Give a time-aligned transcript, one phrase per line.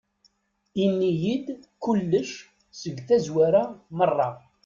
[0.83, 1.47] Ini-yi-d
[1.83, 2.29] kullec
[2.79, 3.63] seg tazwara
[3.97, 4.29] meṛṛa.